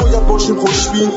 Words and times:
باید 0.00 0.26
باشیم 0.26 0.56
خوشبین. 0.56 1.10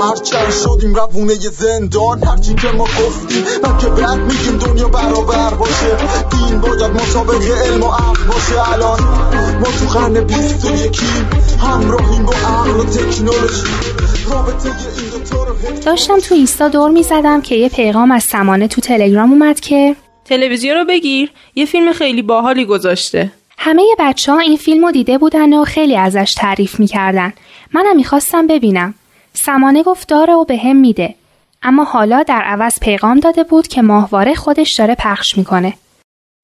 هرچند 0.00 0.50
شدیم 0.50 0.94
روونه 0.94 1.34
زندان 1.34 2.24
هرچی 2.24 2.54
که 2.54 2.68
ما 2.68 2.84
گفتیم 2.84 3.44
من 3.62 3.78
که 3.78 3.86
بد 3.86 4.18
میگیم 4.18 4.58
دنیا 4.58 4.88
برابر 4.88 5.54
باشه. 5.54 5.96
دین 6.30 6.60
باید 6.60 6.90
مطابق 6.90 7.42
علم 7.66 7.82
و 7.82 7.86
عقل 7.86 8.24
باشه. 8.26 8.72
الان 8.72 9.00
ما 9.60 9.66
تو 9.80 9.98
قرن 9.98 10.24
بیست 10.24 10.64
و 10.64 10.86
یکیم 10.86 11.30
همراهیم 11.60 12.22
با 12.22 12.32
عقل 12.32 12.70
و 12.70 12.84
تکنولوژی. 12.84 13.66
داشتم 15.86 16.18
تو 16.18 16.34
اینستا 16.34 16.68
دور 16.68 16.90
می‌زدم 16.90 17.40
که 17.42 17.54
یه 17.54 17.68
پیغام 17.68 18.12
از 18.12 18.22
سمانه 18.22 18.68
تو 18.68 18.80
تلگرام 18.80 19.32
اومد 19.32 19.60
که 19.60 19.96
تلویزیون 20.24 20.76
رو 20.76 20.84
بگیر 20.84 21.30
یه 21.54 21.66
فیلم 21.66 21.92
خیلی 21.92 22.22
باحالی 22.22 22.64
گذاشته. 22.64 23.32
همه 23.58 23.82
بچه 23.98 24.32
ها 24.32 24.38
این 24.38 24.56
فیلم 24.56 24.84
رو 24.84 24.92
دیده 24.92 25.18
بودن 25.18 25.52
و 25.52 25.64
خیلی 25.64 25.96
ازش 25.96 26.34
تعریف 26.36 26.80
می‌کردن. 26.80 27.32
منم 27.72 27.96
می‌خواستم 27.96 28.46
ببینم. 28.46 28.94
سمانه 29.32 29.82
گفت 29.82 30.08
داره 30.08 30.32
و 30.32 30.44
به 30.44 30.56
هم 30.56 30.76
میده. 30.76 31.14
اما 31.62 31.84
حالا 31.84 32.22
در 32.22 32.42
عوض 32.42 32.80
پیغام 32.80 33.20
داده 33.20 33.44
بود 33.44 33.68
که 33.68 33.82
ماهواره 33.82 34.34
خودش 34.34 34.74
داره 34.74 34.94
پخش 34.94 35.38
می‌کنه. 35.38 35.74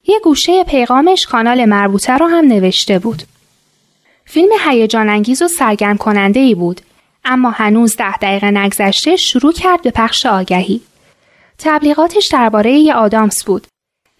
یه 0.08 0.20
گوشه 0.24 0.64
پیغامش 0.64 1.26
کانال 1.26 1.64
مربوطه 1.64 2.12
رو 2.12 2.26
هم 2.26 2.44
نوشته 2.44 2.98
بود. 2.98 3.22
فیلم 4.24 4.50
هیجان 4.68 5.08
انگیز 5.08 5.42
و 5.42 5.48
سرگرم 5.48 5.96
کننده 5.96 6.40
ای 6.40 6.54
بود. 6.54 6.80
اما 7.24 7.50
هنوز 7.50 7.96
ده 7.96 8.16
دقیقه 8.16 8.50
نگذشته 8.50 9.16
شروع 9.16 9.52
کرد 9.52 9.82
به 9.82 9.90
پخش 9.90 10.26
آگهی. 10.26 10.80
تبلیغاتش 11.58 12.26
درباره 12.26 12.72
یه 12.72 12.94
آدامس 12.94 13.44
بود. 13.44 13.66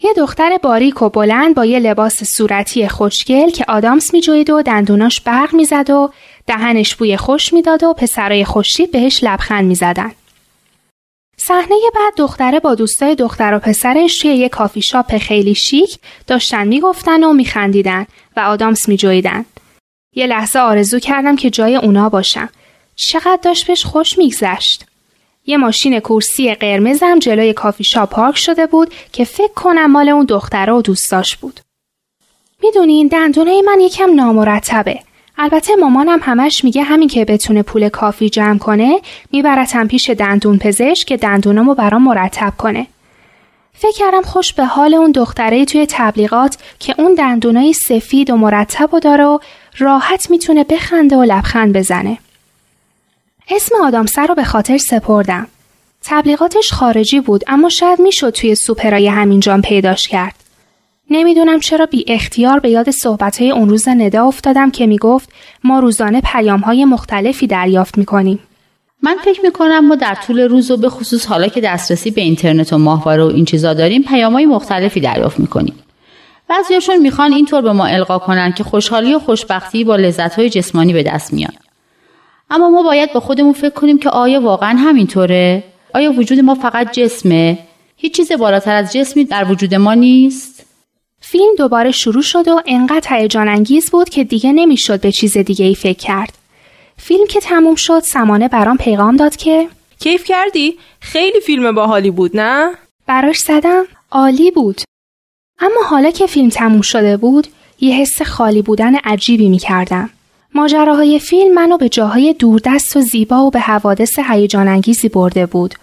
یه 0.05 0.13
دختر 0.13 0.59
باریک 0.63 1.03
و 1.03 1.09
بلند 1.09 1.55
با 1.55 1.65
یه 1.65 1.79
لباس 1.79 2.25
صورتی 2.25 2.89
خوشگل 2.89 3.51
که 3.51 3.65
آدامس 3.69 4.15
میجوید 4.15 4.51
و 4.51 4.63
دندوناش 4.63 5.21
برق 5.21 5.55
می‌زد 5.55 5.91
و 5.91 6.13
دهنش 6.53 6.95
بوی 6.95 7.17
خوش 7.17 7.53
می‌داد 7.53 7.85
و 7.85 7.93
پسرای 7.93 8.45
خوشی 8.45 8.87
بهش 8.87 9.25
لبخند 9.25 9.65
می‌زدن. 9.65 10.13
صحنه 11.37 11.77
بعد 11.95 12.13
دختره 12.17 12.61
با 12.61 12.75
دوستای 12.75 13.15
دختر 13.15 13.55
و 13.55 13.59
پسرش 13.59 14.19
توی 14.19 14.31
یه 14.31 14.49
کافی 14.49 14.83
شاپ 14.83 15.19
خیلی 15.19 15.55
شیک 15.55 15.99
داشتن 16.27 16.69
می‌گفتن 16.69 17.25
و 17.25 17.33
میخندیدن 17.33 18.07
و 18.37 18.41
آدامس 18.41 18.89
میجویدن. 18.89 19.45
یه 20.15 20.27
لحظه 20.27 20.59
آرزو 20.59 20.99
کردم 20.99 21.37
که 21.37 21.51
جای 21.51 21.77
اونا 21.77 22.09
باشم. 22.09 22.49
چقدر 22.97 23.39
داشت 23.43 23.67
بهش 23.67 23.85
خوش 23.85 24.19
میگذشت. 24.19 24.85
یه 25.47 25.57
ماشین 25.57 26.01
کورسی 26.01 26.55
قرمزم 26.55 27.19
جلوی 27.19 27.53
کافی 27.53 27.85
شاپ 27.85 28.11
پارک 28.11 28.39
شده 28.39 28.67
بود 28.67 28.95
که 29.13 29.25
فکر 29.25 29.53
کنم 29.55 29.93
مال 29.93 30.09
اون 30.09 30.25
دختره 30.25 30.73
و 30.73 30.83
دوستاش 30.83 31.37
بود. 31.37 31.61
می‌دونین 32.63 33.09
دندونه 33.09 33.63
من 33.63 33.81
یکم 33.81 34.15
نامرتبه. 34.15 35.01
البته 35.39 35.77
مامانم 35.77 36.19
همش 36.23 36.65
میگه 36.65 36.83
همین 36.83 37.09
که 37.09 37.25
بتونه 37.25 37.63
پول 37.63 37.89
کافی 37.89 38.31
جمع 38.31 38.59
کنه 38.59 39.01
میبرتم 39.33 39.89
پیش 39.89 40.11
دندون 40.11 40.59
پزشک 40.59 41.07
که 41.07 41.17
دندونمو 41.17 41.75
برام 41.75 42.03
مرتب 42.03 42.53
کنه. 42.59 42.87
فکر 43.75 43.93
کردم 43.99 44.23
خوش 44.23 44.53
به 44.53 44.65
حال 44.65 44.95
اون 44.95 45.13
دختره 45.13 45.65
توی 45.65 45.87
تبلیغات 45.91 46.57
که 46.79 46.95
اون 46.99 47.15
دندونای 47.15 47.73
سفید 47.73 48.31
و 48.31 48.37
مرتب 48.37 48.95
و 48.95 49.01
داره 49.01 49.25
و 49.25 49.39
راحت 49.79 50.31
می‌تونه 50.31 50.65
بخنده 50.65 51.17
و 51.17 51.23
لبخند 51.23 51.77
بزنه. 51.77 52.19
اسم 53.51 53.75
آدامسر 53.83 54.27
رو 54.27 54.35
به 54.35 54.45
خاطر 54.45 54.79
سپردم. 54.79 55.47
تبلیغاتش 56.05 56.73
خارجی 56.73 57.21
بود 57.21 57.45
اما 57.47 57.69
شاید 57.69 58.01
می‌شد 58.01 58.31
توی 58.31 58.55
سوپرای 58.55 59.09
همینجان 59.09 59.63
پیداش 59.63 60.09
کرد. 60.09 60.42
نمی‌دونم 61.13 61.61
چرا 61.61 61.87
بی 61.87 62.05
اختیار 62.09 62.59
به 62.59 62.71
یاد 62.71 62.91
صحبت 62.91 63.41
های 63.41 63.51
اون 63.51 63.69
روز 63.69 63.89
ندا 63.89 64.25
افتادم 64.25 64.71
که 64.71 64.87
می‌گفت 64.87 65.29
ما 65.65 65.79
روزانه 65.79 66.21
پیام 66.21 66.61
های 66.61 66.85
مختلفی 66.85 67.47
دریافت 67.47 67.99
می‌کنیم. 67.99 68.39
من 69.03 69.17
فکر 69.25 69.41
می‌کنم 69.43 69.87
ما 69.87 69.95
در 69.95 70.15
طول 70.27 70.41
روز 70.41 70.71
و 70.71 70.77
به 70.77 70.89
خصوص 70.89 71.27
حالا 71.27 71.49
که 71.49 71.61
دسترسی 71.61 72.11
به 72.11 72.21
اینترنت 72.21 72.73
و 72.73 72.79
ماهواره 72.79 73.25
و 73.25 73.27
این 73.27 73.45
چیزا 73.45 73.75
داریم 73.75 74.03
پیام 74.03 74.33
های 74.33 74.47
مختلفی 74.47 75.01
دریافت 75.01 75.41
می‌کنیم. 75.41 75.75
بعضیاشون 76.49 76.97
می‌خوان 76.97 77.33
اینطور 77.33 77.61
به 77.63 77.73
ما 77.73 77.87
القا 77.87 78.19
کنن 78.19 78.53
که 78.53 78.65
خوشحالی 78.65 79.15
و 79.15 79.19
خوشبختی 79.19 79.85
با 79.85 79.97
لذت 79.97 80.35
های 80.35 80.51
جسمانی 80.51 80.93
به 80.93 81.03
دست 81.03 81.33
میاد. 81.33 81.55
اما 82.51 82.69
ما 82.71 82.83
باید 82.83 83.13
با 83.13 83.21
خودمون 83.21 83.53
فکر 83.53 83.71
کنیم 83.75 83.99
که 83.99 84.11
آیا 84.11 84.41
واقعا 84.41 84.79
همینطوره؟ 84.79 85.65
آیا 85.95 86.13
وجود 86.13 86.41
ما 86.41 86.55
فقط 86.55 86.93
جسمه؟ 86.93 87.59
هیچ 87.97 88.17
چیز 88.17 88.33
بالاتر 88.33 88.75
از 88.75 88.93
جسمی 88.93 89.25
در 89.25 89.51
وجود 89.51 89.75
ما 89.75 89.95
نیست؟ 89.95 90.52
فیلم 91.25 91.55
دوباره 91.59 91.91
شروع 91.91 92.23
شد 92.23 92.49
و 92.49 92.61
انقدر 92.67 93.09
هیجان 93.11 93.49
انگیز 93.49 93.91
بود 93.91 94.09
که 94.09 94.25
دیگه 94.25 94.53
نمی‌شد 94.53 95.01
به 95.01 95.13
چیز 95.13 95.39
دیگه 95.39 95.65
ای 95.67 95.75
فکر 95.75 95.99
کرد. 95.99 96.39
فیلم 96.97 97.27
که 97.27 97.41
تموم 97.41 97.75
شد 97.75 98.01
سمانه 98.01 98.49
برام 98.49 98.77
پیغام 98.77 99.17
داد 99.17 99.37
که 99.37 99.69
کیف 99.99 100.25
کردی؟ 100.25 100.79
خیلی 101.01 101.41
فیلم 101.41 101.75
باحالی 101.75 102.11
بود 102.11 102.37
نه؟ 102.37 102.71
براش 103.07 103.39
زدم 103.39 103.85
عالی 104.11 104.51
بود. 104.51 104.81
اما 105.61 105.83
حالا 105.89 106.11
که 106.11 106.27
فیلم 106.27 106.49
تموم 106.49 106.81
شده 106.81 107.17
بود 107.17 107.47
یه 107.81 107.95
حس 107.95 108.23
خالی 108.23 108.63
بودن 108.63 108.95
عجیبی 108.95 109.49
می 109.49 109.59
کردم. 109.59 110.11
ماجراهای 110.55 111.19
فیلم 111.19 111.55
منو 111.55 111.77
به 111.77 111.89
جاهای 111.89 112.35
دوردست 112.39 112.97
و 112.97 113.01
زیبا 113.01 113.37
و 113.45 113.51
به 113.51 113.61
حوادث 113.61 114.19
هیجان 114.19 114.69
انگیزی 114.69 115.09
برده 115.09 115.47
بود. 115.47 115.75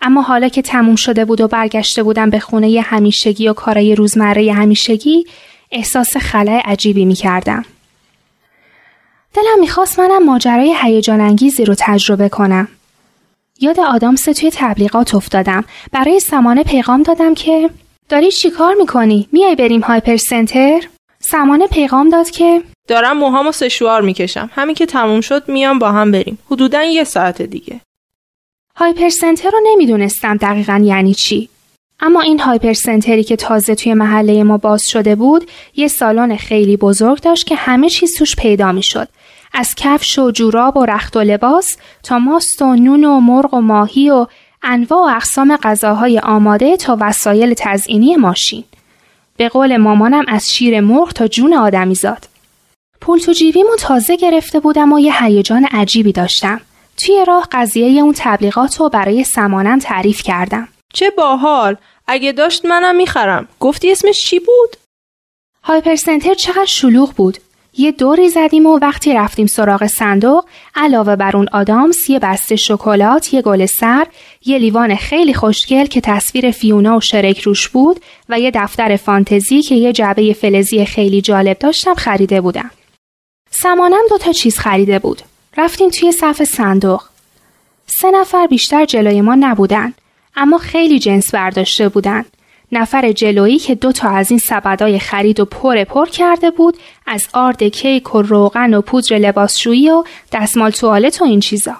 اما 0.00 0.22
حالا 0.22 0.48
که 0.48 0.62
تموم 0.62 0.96
شده 0.96 1.24
بود 1.24 1.40
و 1.40 1.48
برگشته 1.48 2.02
بودم 2.02 2.30
به 2.30 2.40
خونه 2.40 2.80
همیشگی 2.80 3.48
و 3.48 3.52
کارای 3.52 3.94
روزمره 3.94 4.52
همیشگی 4.52 5.26
احساس 5.70 6.16
خلای 6.16 6.62
عجیبی 6.64 7.04
می 7.04 7.14
کردم. 7.14 7.64
دلم 9.34 9.60
می‌خواست 9.60 9.98
منم 9.98 10.24
ماجرای 10.24 10.74
هیجان 10.82 11.20
انگیزی 11.20 11.64
رو 11.64 11.74
تجربه 11.78 12.28
کنم. 12.28 12.68
یاد 13.60 13.80
آدامس 13.80 14.22
توی 14.24 14.50
تبلیغات 14.54 15.14
افتادم. 15.14 15.64
برای 15.92 16.20
سمانه 16.20 16.64
پیغام 16.64 17.02
دادم 17.02 17.34
که 17.34 17.70
داری 18.08 18.30
چیکار 18.30 18.74
می‌کنی؟ 18.74 19.28
میای 19.32 19.56
بریم 19.56 19.80
هایپر 19.80 20.16
سنتر؟ 20.16 20.80
سمانه 21.20 21.66
پیغام 21.66 22.08
داد 22.08 22.30
که 22.30 22.62
دارم 22.88 23.18
موهامو 23.18 23.52
سشوار 23.52 24.02
می‌کشم 24.02 24.50
همین 24.54 24.74
که 24.74 24.86
تموم 24.86 25.20
شد 25.20 25.48
میام 25.48 25.78
با 25.78 25.92
هم 25.92 26.10
بریم 26.10 26.38
حدودا 26.50 26.82
یه 26.82 27.04
ساعت 27.04 27.42
دیگه 27.42 27.80
هایپر 28.80 29.08
سنتر 29.08 29.50
رو 29.50 29.58
نمی‌دونستم 29.64 30.36
دقیقا 30.36 30.82
یعنی 30.84 31.14
چی. 31.14 31.48
اما 32.00 32.20
این 32.20 32.40
هایپر 32.40 32.72
سنتری 32.72 33.24
که 33.24 33.36
تازه 33.36 33.74
توی 33.74 33.94
محله 33.94 34.42
ما 34.42 34.56
باز 34.56 34.82
شده 34.88 35.14
بود 35.14 35.50
یه 35.76 35.88
سالن 35.88 36.36
خیلی 36.36 36.76
بزرگ 36.76 37.20
داشت 37.20 37.46
که 37.46 37.54
همه 37.54 37.90
چیز 37.90 38.18
توش 38.18 38.36
پیدا 38.36 38.72
می‌شد. 38.72 39.08
از 39.52 39.74
کفش 39.74 40.18
و 40.18 40.30
جوراب 40.30 40.76
و 40.76 40.86
رخت 40.86 41.16
و 41.16 41.20
لباس 41.20 41.76
تا 42.02 42.18
ماست 42.18 42.62
و 42.62 42.74
نون 42.74 43.04
و 43.04 43.20
مرغ 43.20 43.54
و 43.54 43.60
ماهی 43.60 44.10
و 44.10 44.26
انواع 44.62 45.00
و 45.00 45.16
اقسام 45.16 45.56
غذاهای 45.56 46.18
آماده 46.18 46.76
تا 46.76 46.96
وسایل 47.00 47.54
تزئینی 47.56 48.16
ماشین. 48.16 48.64
به 49.36 49.48
قول 49.48 49.76
مامانم 49.76 50.24
از 50.28 50.48
شیر 50.48 50.80
مرغ 50.80 51.12
تا 51.12 51.26
جون 51.26 51.54
آدمی 51.54 51.94
زاد. 51.94 52.28
پول 53.00 53.18
تو 53.18 53.32
جیبیمو 53.32 53.76
تازه 53.78 54.16
گرفته 54.16 54.60
بودم 54.60 54.92
و 54.92 54.98
یه 54.98 55.24
هیجان 55.24 55.64
عجیبی 55.64 56.12
داشتم. 56.12 56.60
توی 56.98 57.24
راه 57.28 57.48
قضیه 57.52 58.02
اون 58.02 58.14
تبلیغات 58.16 58.80
رو 58.80 58.88
برای 58.88 59.24
سمانم 59.24 59.78
تعریف 59.78 60.22
کردم. 60.22 60.68
چه 60.92 61.10
باحال 61.10 61.76
اگه 62.06 62.32
داشت 62.32 62.66
منم 62.66 62.96
می‌خرم. 62.96 63.48
گفتی 63.60 63.92
اسمش 63.92 64.20
چی 64.20 64.38
بود؟ 64.38 64.76
هایپر 65.62 65.96
سنتر 65.96 66.34
چقدر 66.34 66.64
شلوغ 66.64 67.12
بود. 67.12 67.38
یه 67.78 67.92
دوری 67.92 68.28
زدیم 68.28 68.66
و 68.66 68.78
وقتی 68.78 69.14
رفتیم 69.14 69.46
سراغ 69.46 69.86
صندوق 69.86 70.44
علاوه 70.74 71.16
بر 71.16 71.36
اون 71.36 71.48
آدامس 71.52 72.10
یه 72.10 72.18
بسته 72.18 72.56
شکلات، 72.56 73.34
یه 73.34 73.42
گل 73.42 73.66
سر، 73.66 74.06
یه 74.46 74.58
لیوان 74.58 74.96
خیلی 74.96 75.34
خوشگل 75.34 75.86
که 75.86 76.00
تصویر 76.00 76.50
فیونا 76.50 76.96
و 76.96 77.00
شرک 77.00 77.40
روش 77.40 77.68
بود 77.68 78.00
و 78.28 78.40
یه 78.40 78.50
دفتر 78.54 78.96
فانتزی 78.96 79.62
که 79.62 79.74
یه 79.74 79.92
جعبه 79.92 80.32
فلزی 80.32 80.84
خیلی 80.84 81.20
جالب 81.20 81.58
داشتم 81.58 81.94
خریده 81.94 82.40
بودم. 82.40 82.70
سمانم 83.50 84.02
دو 84.10 84.18
تا 84.18 84.32
چیز 84.32 84.58
خریده 84.58 84.98
بود. 84.98 85.22
رفتیم 85.58 85.90
توی 85.90 86.12
صف 86.12 86.44
صندوق. 86.44 87.02
سه 87.86 88.10
نفر 88.10 88.46
بیشتر 88.46 88.84
جلوی 88.84 89.20
ما 89.20 89.34
نبودن 89.34 89.92
اما 90.36 90.58
خیلی 90.58 90.98
جنس 90.98 91.34
برداشته 91.34 91.88
بودن. 91.88 92.24
نفر 92.72 93.12
جلویی 93.12 93.58
که 93.58 93.74
دو 93.74 93.92
تا 93.92 94.08
از 94.08 94.30
این 94.30 94.38
سبدای 94.38 94.98
خرید 94.98 95.40
و 95.40 95.44
پر 95.44 95.84
پر 95.84 96.06
کرده 96.06 96.50
بود 96.50 96.76
از 97.06 97.26
آرد 97.32 97.62
کیک 97.62 98.14
و 98.14 98.22
روغن 98.22 98.74
و 98.74 98.80
پودر 98.80 99.18
لباسشویی 99.18 99.90
و 99.90 100.04
دستمال 100.32 100.70
توالت 100.70 101.20
و 101.20 101.24
این 101.24 101.40
چیزا. 101.40 101.76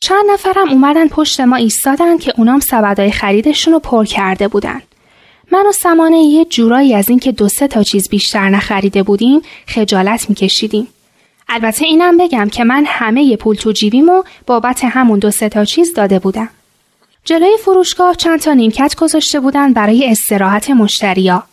چند 0.00 0.24
نفرم 0.32 0.68
اومدن 0.68 1.08
پشت 1.08 1.40
ما 1.40 1.56
ایستادن 1.56 2.18
که 2.18 2.32
اونام 2.36 2.60
سبدای 2.60 3.10
خریدشون 3.10 3.74
رو 3.74 3.80
پر 3.80 4.04
کرده 4.04 4.48
بودن. 4.48 4.82
من 5.52 5.66
و 5.66 5.72
سمانه 5.72 6.18
یه 6.18 6.44
جورایی 6.44 6.94
از 6.94 7.10
اینکه 7.10 7.32
دو 7.32 7.48
سه 7.48 7.68
تا 7.68 7.82
چیز 7.82 8.08
بیشتر 8.08 8.48
نخریده 8.48 9.02
بودیم 9.02 9.40
خجالت 9.66 10.28
میکشیدیم. 10.28 10.88
البته 11.48 11.86
اینم 11.86 12.16
بگم 12.16 12.48
که 12.48 12.64
من 12.64 12.84
همه 12.86 13.36
پول 13.36 13.56
تو 13.56 13.72
جیبیمو 13.72 14.22
بابت 14.46 14.84
همون 14.84 15.18
دو 15.18 15.30
سه 15.30 15.48
تا 15.48 15.64
چیز 15.64 15.94
داده 15.94 16.18
بودم. 16.18 16.48
جلوی 17.24 17.56
فروشگاه 17.64 18.14
چند 18.14 18.40
تا 18.40 18.52
نیمکت 18.52 18.94
گذاشته 18.98 19.40
بودن 19.40 19.72
برای 19.72 20.10
استراحت 20.10 20.70
مشتریا. 20.70 21.44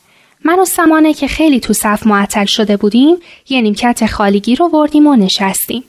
من 0.46 0.60
و 0.60 0.66
سمانه 0.66 1.14
که 1.14 1.28
خیلی 1.28 1.60
تو 1.60 1.74
صف 1.74 2.08
معطل 2.08 2.46
شده 2.46 2.78
بودیم 2.78 3.16
یه 3.50 3.62
نیمکت 3.62 4.06
خالیگی 4.06 4.56
رو 4.56 4.68
وردیم 4.68 5.08
و 5.08 5.16
نشستیم. 5.16 5.84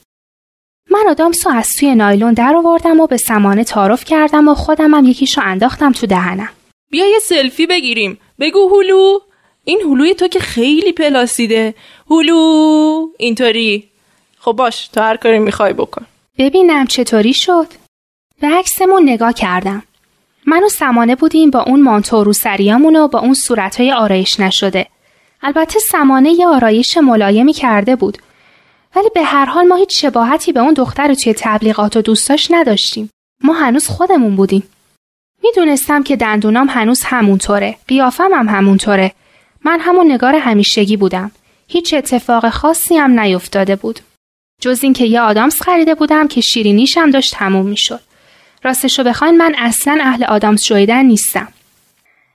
من 0.91 1.05
آدامسو 1.09 1.51
از 1.51 1.69
توی 1.79 1.95
نایلون 1.95 2.35
در 2.35 2.55
آوردم 2.57 3.01
و 3.01 3.07
به 3.07 3.17
سمانه 3.17 3.65
تعارف 3.65 4.05
کردم 4.05 4.49
و 4.49 4.55
خودم 4.55 4.95
هم 4.95 5.07
یکیشو 5.07 5.41
انداختم 5.45 5.93
تو 5.93 6.07
دهنم. 6.07 6.49
بیا 6.91 7.07
یه 7.07 7.19
سلفی 7.19 7.67
بگیریم. 7.67 8.19
بگو 8.41 8.69
هلو. 8.69 9.19
این 9.65 9.81
هلوی 9.81 10.15
تو 10.15 10.29
که 10.29 10.41
خیلی 10.41 10.93
پلاسیده. 10.93 11.75
هلو. 12.11 13.07
اینطوری. 13.19 13.94
خب 14.45 14.53
باش 14.53 14.89
تو 14.89 15.01
هر 15.01 15.17
کاری 15.17 15.39
می‌خوای 15.39 15.73
بکن. 15.73 16.07
ببینم 16.39 16.87
چطوری 16.87 17.33
شد. 17.33 17.67
به 18.41 18.47
عکسمون 18.47 19.03
نگاه 19.03 19.33
کردم. 19.33 19.83
من 20.47 20.65
و 20.65 20.69
سمانه 20.69 21.15
بودیم 21.15 21.51
با 21.51 21.61
اون 21.63 21.83
مانتو 21.83 22.25
رو 22.25 22.33
سریامون 22.33 22.97
و 22.97 23.09
با 23.09 23.19
اون 23.19 23.35
صورتهای 23.35 23.93
آرایش 23.93 24.41
نشده. 24.41 24.87
البته 25.43 25.79
سمانه 25.79 26.31
یه 26.31 26.47
آرایش 26.47 26.97
ملایمی 26.97 27.53
کرده 27.53 27.97
بود. 27.97 28.19
ولی 28.97 29.09
به 29.15 29.23
هر 29.23 29.45
حال 29.45 29.67
ما 29.67 29.77
هیچ 29.77 30.01
شباهتی 30.01 30.53
به 30.53 30.61
اون 30.61 30.75
دختر 30.75 31.15
توی 31.15 31.35
تبلیغات 31.39 31.97
و 31.97 32.03
دوستاش 32.03 32.51
نداشتیم. 32.51 33.11
ما 33.45 33.53
هنوز 33.53 33.89
خودمون 33.89 34.37
بودیم. 34.37 34.63
می‌دونستم 35.43 36.03
که 36.03 36.17
دندونام 36.17 36.69
هنوز 36.69 37.03
همونطوره. 37.05 37.77
قیافم 37.89 38.31
هم 38.35 38.49
همونطوره. 38.49 39.13
من 39.65 39.81
همون 39.81 40.13
نگار 40.13 40.35
همیشگی 40.35 40.97
بودم. 40.97 41.31
هیچ 41.69 41.95
اتفاق 41.95 42.49
خاصی 42.49 42.97
هم 42.97 43.21
نیفتاده 43.21 43.77
بود. 43.77 44.01
جز 44.61 44.81
اینکه 44.83 45.05
یه 45.05 45.21
آدامس 45.21 45.63
خریده 45.63 45.95
بودم 45.95 46.29
که 46.29 46.41
شیرینیشم 46.41 47.11
داشت 47.11 47.35
تموم 47.35 47.67
می‌شد. 47.67 48.01
راستشو 48.63 49.03
بخواین 49.05 49.37
من 49.37 49.55
اصلا 49.59 49.99
اهل 50.03 50.25
آدامس 50.25 50.65
جویدن 50.65 51.05
نیستم. 51.05 51.49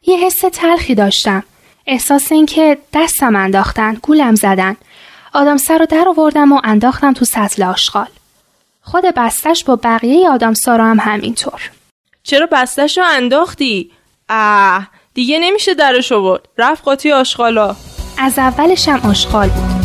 یه 0.07 0.17
حس 0.17 0.39
تلخی 0.53 0.95
داشتم. 0.95 1.43
احساس 1.87 2.31
اینکه 2.31 2.77
دستم 2.93 3.35
انداختن، 3.35 3.93
گولم 3.93 4.35
زدن. 4.35 4.75
آدامسه 5.33 5.77
رو 5.77 5.85
در 5.85 6.05
آوردم 6.07 6.51
و 6.51 6.61
انداختم 6.63 7.13
تو 7.13 7.25
سطل 7.25 7.63
آشغال. 7.63 8.07
خود 8.81 9.03
بستش 9.05 9.63
با 9.63 9.75
بقیه 9.75 10.29
آدامسا 10.29 10.75
رو 10.75 10.83
هم 10.83 10.99
همینطور. 10.99 11.69
چرا 12.23 12.47
بستش 12.51 12.97
رو 12.97 13.03
انداختی؟ 13.07 13.91
اه 14.29 14.87
دیگه 15.13 15.39
نمیشه 15.39 15.73
درش 15.73 16.11
آورد. 16.11 16.47
رفت 16.57 16.83
قاطی 16.83 17.11
آشغالا. 17.11 17.75
از 18.17 18.39
اولش 18.39 18.87
هم 18.87 19.09
آشغال 19.09 19.47
بود. 19.49 19.78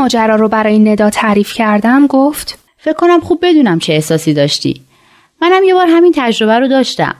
ماجرا 0.00 0.34
رو 0.36 0.48
برای 0.48 0.78
ندا 0.78 1.10
تعریف 1.10 1.52
کردم 1.52 2.06
گفت 2.06 2.58
فکر 2.78 2.92
کنم 2.92 3.20
خوب 3.20 3.38
بدونم 3.42 3.78
چه 3.78 3.92
احساسی 3.92 4.34
داشتی. 4.34 4.80
منم 5.42 5.64
یه 5.64 5.74
بار 5.74 5.86
همین 5.86 6.12
تجربه 6.16 6.58
رو 6.58 6.68
داشتم. 6.68 7.14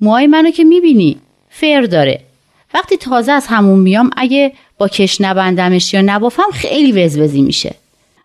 موهای 0.00 0.26
منو 0.26 0.50
که 0.50 0.64
می‌بینی 0.64 1.20
فر 1.50 1.80
داره. 1.80 2.20
وقتی 2.74 2.96
تازه 2.96 3.32
از 3.32 3.46
همون 3.46 3.78
میام 3.78 4.10
اگه 4.16 4.52
با 4.78 4.88
کش 4.88 5.20
نبندمش 5.20 5.94
یا 5.94 6.02
نبافم 6.02 6.50
خیلی 6.52 7.04
وزوزی 7.04 7.42
میشه. 7.42 7.74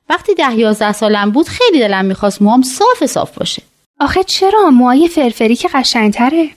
وقتی 0.09 0.35
ده 0.35 0.55
یازده 0.55 0.91
سالم 0.91 1.31
بود 1.31 1.47
خیلی 1.47 1.79
دلم 1.79 2.05
می‌خواست 2.05 2.41
موهام 2.41 2.61
صاف 2.61 3.05
صاف 3.05 3.37
باشه. 3.37 3.61
آخه 3.99 4.23
چرا؟ 4.23 4.69
موهای 4.69 5.07
فرفری 5.07 5.55
که 5.55 5.67
قشنگتره. 5.73 6.49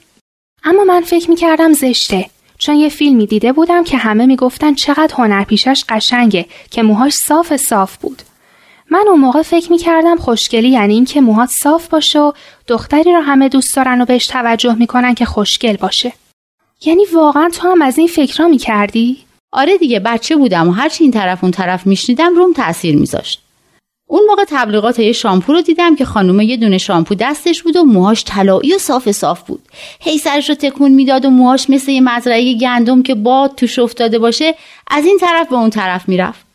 اما 0.63 0.83
من 0.83 1.01
فکر 1.01 1.29
می‌کردم 1.29 1.73
زشته. 1.73 2.25
چون 2.59 2.75
یه 2.75 2.89
فیلمی 2.89 3.27
دیده 3.27 3.53
بودم 3.53 3.83
که 3.83 3.97
همه 3.97 4.25
می‌گفتن 4.25 4.73
چقدر 4.73 5.15
هنرپیشش 5.17 5.83
قشنگه 5.89 6.45
که 6.71 6.83
موهاش 6.83 7.13
صاف 7.13 7.55
صاف 7.55 7.97
بود. 7.97 8.21
من 8.91 9.05
اون 9.07 9.19
موقع 9.19 9.41
فکر 9.41 9.71
می‌کردم 9.71 10.15
خوشگلی 10.15 10.69
یعنی 10.69 10.93
این 10.93 11.05
که 11.05 11.21
موهات 11.21 11.49
صاف 11.49 11.87
باشه 11.87 12.19
و 12.19 12.31
دختری 12.67 13.13
رو 13.13 13.21
همه 13.21 13.49
دوست 13.49 13.75
دارن 13.75 14.01
و 14.01 14.05
بهش 14.05 14.27
توجه 14.27 14.75
می‌کنن 14.75 15.13
که 15.13 15.25
خوشگل 15.25 15.77
باشه. 15.77 16.13
یعنی 16.85 17.05
واقعا 17.13 17.49
تو 17.49 17.67
هم 17.67 17.81
از 17.81 17.97
این 17.97 18.07
فکرها 18.07 18.47
می‌کردی؟ 18.47 19.17
آره 19.51 19.77
دیگه 19.77 19.99
بچه 19.99 20.35
بودم 20.35 20.67
و 20.67 20.71
هرچی 20.71 21.03
این 21.03 21.13
طرف 21.13 21.43
اون 21.43 21.51
طرف 21.51 21.87
میشنیدم 21.87 22.35
روم 22.35 22.53
تاثیر 22.53 22.95
میذاشت. 22.95 23.41
اون 24.11 24.21
موقع 24.27 24.43
تبلیغات 24.47 24.99
یه 24.99 25.11
شامپو 25.11 25.53
رو 25.53 25.61
دیدم 25.61 25.95
که 25.95 26.05
خانومه 26.05 26.45
یه 26.45 26.57
دونه 26.57 26.77
شامپو 26.77 27.15
دستش 27.15 27.63
بود 27.63 27.75
و 27.75 27.83
موهاش 27.83 28.23
طلایی 28.23 28.75
و 28.75 28.77
صاف 28.77 29.11
صاف 29.11 29.41
بود. 29.41 29.61
هی 29.99 30.17
سرش 30.17 30.49
رو 30.49 30.55
تکون 30.55 30.91
می‌داد 30.91 31.25
و 31.25 31.29
موهاش 31.29 31.69
مثل 31.69 31.91
یه 31.91 32.01
مزرعه 32.01 32.53
گندم 32.53 33.03
که 33.03 33.15
باد 33.15 33.55
توش 33.55 33.79
افتاده 33.79 34.19
باشه 34.19 34.55
از 34.87 35.05
این 35.05 35.17
طرف 35.17 35.49
به 35.49 35.55
اون 35.55 35.69
طرف 35.69 36.09
می‌رفت. 36.09 36.45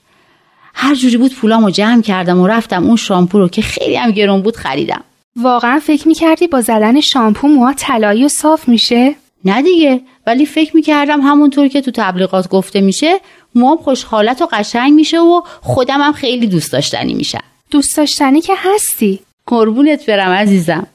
هر 0.74 0.94
جوری 0.94 1.16
بود 1.16 1.34
پولامو 1.34 1.70
جمع 1.70 2.02
کردم 2.02 2.40
و 2.40 2.46
رفتم 2.46 2.84
اون 2.84 2.96
شامپو 2.96 3.38
رو 3.38 3.48
که 3.48 3.62
خیلی 3.62 3.96
هم 3.96 4.10
گرون 4.10 4.42
بود 4.42 4.56
خریدم. 4.56 5.04
واقعا 5.36 5.78
فکر 5.78 6.08
می‌کردی 6.08 6.46
با 6.46 6.60
زدن 6.60 7.00
شامپو 7.00 7.48
موها 7.48 7.72
طلایی 7.72 8.24
و 8.24 8.28
صاف 8.28 8.68
میشه؟ 8.68 9.14
نه 9.44 9.62
دیگه 9.62 10.00
ولی 10.26 10.46
فکر 10.46 10.76
می‌کردم 10.76 11.20
همونطور 11.20 11.68
که 11.68 11.80
تو 11.80 11.90
تبلیغات 11.94 12.48
گفته 12.48 12.80
میشه 12.80 13.20
موام 13.54 13.76
خوشحالت 13.76 14.42
و 14.42 14.48
قشنگ 14.52 14.92
میشه 14.92 15.20
و 15.20 15.42
خودم 15.60 16.00
هم 16.00 16.12
خیلی 16.12 16.46
دوست 16.46 16.72
داشتنی 16.72 17.14
میشم. 17.14 17.44
دوست 17.70 17.96
داشتنی 17.96 18.40
که 18.40 18.52
هستی؟ 18.56 19.20
قربونت 19.46 20.06
برم 20.06 20.30
عزیزم. 20.30 20.86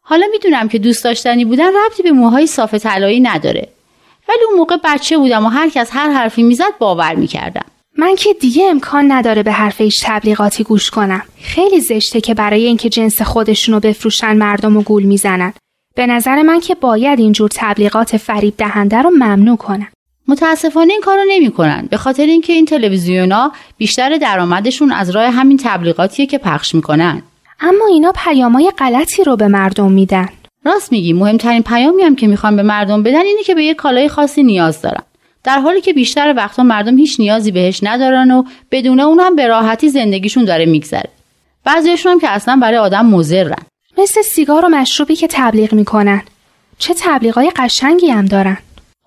حالا 0.00 0.26
می‌دونم 0.32 0.68
که 0.68 0.78
دوست 0.78 1.04
داشتنی 1.04 1.44
بودن 1.44 1.66
ربطی 1.66 2.02
به 2.02 2.10
موهای 2.10 2.46
صاف 2.46 2.74
طلایی 2.74 3.20
نداره. 3.20 3.68
ولی 4.28 4.38
اون 4.48 4.58
موقع 4.58 4.76
بچه 4.84 5.18
بودم 5.18 5.46
و 5.46 5.48
هر 5.48 5.68
کس 5.68 5.88
هر 5.92 6.10
حرفی 6.10 6.42
می‌زد 6.42 6.78
باور 6.78 7.14
می‌کردم. 7.14 7.64
من 7.98 8.14
که 8.14 8.32
دیگه 8.32 8.64
امکان 8.70 9.12
نداره 9.12 9.42
به 9.42 9.52
حرف 9.52 9.80
ایش 9.80 10.00
تبلیغاتی 10.04 10.64
گوش 10.64 10.90
کنم. 10.90 11.22
خیلی 11.42 11.80
زشته 11.80 12.20
که 12.20 12.34
برای 12.34 12.64
اینکه 12.66 12.88
جنس 12.88 13.22
خودشونو 13.22 13.80
بفروشن 13.80 14.36
مردم 14.36 14.76
و 14.76 14.82
گول 14.82 15.02
می‌زنن. 15.02 15.52
به 15.94 16.06
نظر 16.06 16.42
من 16.42 16.60
که 16.60 16.74
باید 16.74 17.18
اینجور 17.18 17.50
تبلیغات 17.54 18.16
فریب 18.16 18.54
دهنده 18.56 19.02
رو 19.02 19.10
ممنوع 19.10 19.56
کنن. 19.56 19.88
متاسفانه 20.28 20.92
این 20.92 21.02
کارو 21.02 21.20
نمی‌کنن. 21.28 21.88
به 21.90 21.96
خاطر 21.96 22.26
اینکه 22.26 22.52
این 22.52 22.64
تلویزیونا 22.64 23.52
بیشتر 23.78 24.16
درآمدشون 24.16 24.92
از 24.92 25.10
راه 25.10 25.30
همین 25.30 25.56
تبلیغاتیه 25.56 26.26
که 26.26 26.38
پخش 26.38 26.74
می‌کنن. 26.74 27.22
اما 27.60 27.86
اینا 27.90 28.12
پیامای 28.24 28.72
غلطی 28.78 29.24
رو 29.24 29.36
به 29.36 29.48
مردم 29.48 29.92
میدن. 29.92 30.28
راست 30.64 30.92
میگی 30.92 31.12
مهمترین 31.12 31.62
پیامی 31.62 32.02
هم 32.02 32.16
که 32.16 32.26
می‌خوان 32.26 32.56
به 32.56 32.62
مردم 32.62 33.02
بدن 33.02 33.20
اینه 33.20 33.42
که 33.42 33.54
به 33.54 33.64
یه 33.64 33.74
کالای 33.74 34.08
خاصی 34.08 34.42
نیاز 34.42 34.82
دارن. 34.82 35.02
در 35.44 35.58
حالی 35.58 35.80
که 35.80 35.92
بیشتر 35.92 36.34
وقتا 36.36 36.62
مردم 36.62 36.98
هیچ 36.98 37.20
نیازی 37.20 37.52
بهش 37.52 37.80
ندارن 37.82 38.30
و 38.30 38.44
بدون 38.70 39.00
اون 39.00 39.20
هم 39.20 39.36
به 39.36 39.46
راحتی 39.46 39.88
زندگیشون 39.88 40.44
داره 40.44 40.66
میگذره. 40.66 41.10
بعضیشون 41.64 42.12
هم 42.12 42.20
که 42.20 42.28
اصلا 42.28 42.56
برای 42.62 42.78
آدم 42.78 43.06
مضرن. 43.06 43.62
مثل 43.98 44.22
سیگار 44.22 44.64
و 44.64 44.68
مشروبی 44.68 45.16
که 45.16 45.28
تبلیغ 45.30 45.72
می‌کنن. 45.72 46.22
چه 46.78 46.94
تبلیغای 46.98 47.52
قشنگی 47.56 48.10
هم 48.10 48.26
دارن. 48.26 48.58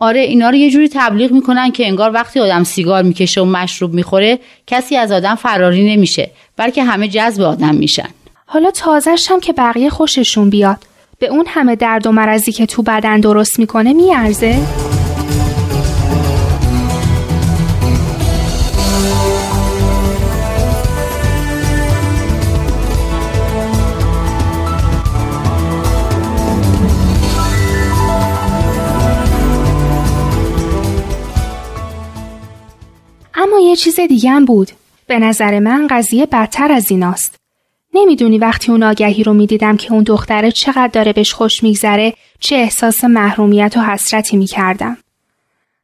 آره 0.01 0.19
اینا 0.19 0.49
رو 0.49 0.55
یه 0.55 0.69
جوری 0.69 0.89
تبلیغ 0.93 1.31
می‌کنن 1.31 1.71
که 1.71 1.87
انگار 1.87 2.13
وقتی 2.13 2.39
آدم 2.39 2.63
سیگار 2.63 3.03
می‌کشه 3.03 3.41
و 3.41 3.45
مشروب 3.45 3.93
می‌خوره 3.93 4.39
کسی 4.67 4.97
از 4.97 5.11
آدم 5.11 5.35
فراری 5.35 5.95
نمیشه 5.95 6.31
بلکه 6.57 6.83
همه 6.83 7.07
جذب 7.07 7.41
آدم 7.41 7.75
میشن 7.75 8.07
حالا 8.45 8.71
تازش 8.71 9.27
هم 9.29 9.39
که 9.39 9.53
بقیه 9.53 9.89
خوششون 9.89 10.49
بیاد 10.49 10.77
به 11.19 11.27
اون 11.27 11.45
همه 11.47 11.75
درد 11.75 12.07
و 12.07 12.11
مرضی 12.11 12.51
که 12.51 12.65
تو 12.65 12.81
بدن 12.81 13.19
درست 13.19 13.59
می‌کنه 13.59 13.93
میارزه؟ 13.93 14.59
چیز 33.81 33.99
دیگه 33.99 34.29
هم 34.29 34.45
بود. 34.45 34.71
به 35.07 35.19
نظر 35.19 35.59
من 35.59 35.87
قضیه 35.87 36.25
بدتر 36.25 36.71
از 36.71 36.91
ایناست. 36.91 37.35
نمی‌دونی 37.93 38.37
وقتی 38.37 38.71
اون 38.71 38.83
آگهی 38.83 39.23
رو 39.23 39.33
می‌دیدم 39.33 39.77
که 39.77 39.93
اون 39.93 40.03
دختره 40.03 40.51
چقدر 40.51 40.87
داره 40.87 41.13
بهش 41.13 41.33
خوش 41.33 41.63
میگذره 41.63 42.13
چه 42.39 42.55
احساس 42.55 43.03
محرومیت 43.03 43.77
و 43.77 43.81
حسرتی 43.81 44.37
می‌کردم. 44.37 44.97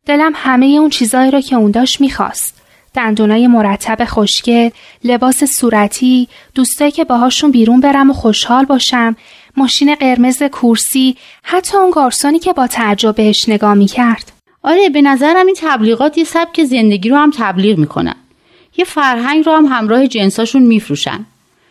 دلم 0.05 0.31
همه 0.35 0.65
اون 0.65 0.89
چیزایی 0.89 1.31
رو 1.31 1.41
که 1.41 1.55
اون 1.55 1.71
داشت 1.71 2.01
می‌خواست. 2.01 2.61
دندونای 2.93 3.47
مرتب 3.47 4.05
خوشگل، 4.05 4.69
لباس 5.03 5.43
صورتی، 5.43 6.27
دوستایی 6.55 6.91
که 6.91 7.03
باهاشون 7.03 7.51
بیرون 7.51 7.79
برم 7.79 8.09
و 8.09 8.13
خوشحال 8.13 8.65
باشم، 8.65 9.15
ماشین 9.57 9.95
قرمز 9.95 10.43
کورسی، 10.43 11.17
حتی 11.43 11.77
اون 11.77 11.91
گارسونی 11.91 12.39
که 12.39 12.53
با 12.53 12.67
تعجب 12.67 13.15
بهش 13.15 13.49
نگاه 13.49 13.73
می‌کرد. 13.73 14.36
آره 14.67 14.89
به 14.89 15.01
نظرم 15.01 15.45
این 15.45 15.55
تبلیغات 15.59 16.17
یه 16.17 16.23
سبک 16.23 16.63
زندگی 16.63 17.09
رو 17.09 17.17
هم 17.17 17.31
تبلیغ 17.37 17.77
می‌کنن. 17.77 18.15
یه 18.77 18.85
فرهنگ 18.85 19.45
رو 19.45 19.51
هم 19.51 19.65
همراه 19.65 20.07
جنساشون 20.07 20.61
میفروشن. 20.61 21.25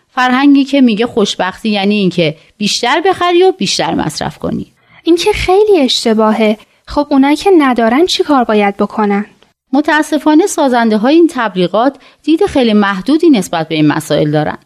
فرهنگی 0.09 0.65
که 0.65 0.81
میگه 0.81 1.07
خوشبختی 1.07 1.69
یعنی 1.69 1.95
اینکه 1.95 2.37
بیشتر 2.59 3.00
بخری 3.00 3.43
و 3.43 3.53
بیشتر 3.53 3.95
مصرف 3.95 4.38
کنی. 4.38 4.67
این 5.03 5.17
که 5.17 5.33
خیلی 5.33 5.81
اشتباهه. 5.81 6.59
خب 6.87 7.07
اونایی 7.11 7.37
که 7.37 7.50
ندارن 7.59 8.07
چی 8.07 8.23
کار 8.23 8.45
باید 8.45 8.76
بکنن؟ 8.76 9.26
متاسفانه 9.73 10.47
سازنده 10.47 10.97
های 10.97 11.15
این 11.15 11.31
تبلیغات 11.33 11.97
دید 12.23 12.47
خیلی 12.47 12.73
محدودی 12.73 13.31
نسبت 13.31 13.69
به 13.69 13.75
این 13.75 13.87
مسائل 13.87 14.31
دارن. 14.31 14.59